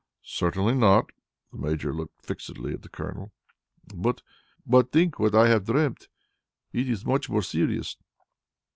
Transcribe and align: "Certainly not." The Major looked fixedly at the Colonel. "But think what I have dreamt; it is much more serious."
"Certainly 0.23 0.73
not." 0.77 1.11
The 1.51 1.59
Major 1.59 1.93
looked 1.93 2.25
fixedly 2.25 2.73
at 2.73 2.81
the 2.81 2.89
Colonel. 2.89 3.31
"But 3.93 4.23
think 4.91 5.19
what 5.19 5.35
I 5.35 5.47
have 5.49 5.65
dreamt; 5.65 6.07
it 6.73 6.89
is 6.89 7.05
much 7.05 7.29
more 7.29 7.43
serious." 7.43 7.97